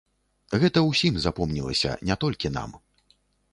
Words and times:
Гэта 0.63 0.81
ўсім 0.85 1.19
запомнілася, 1.27 1.93
не 2.11 2.19
толькі 2.25 2.53
нам. 2.57 2.77